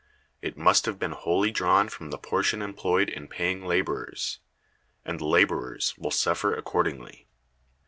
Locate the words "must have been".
0.57-1.11